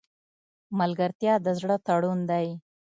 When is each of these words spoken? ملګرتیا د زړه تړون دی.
ملګرتیا 0.79 1.33
د 1.45 1.47
زړه 1.59 1.75
تړون 1.87 2.19
دی. 2.31 2.47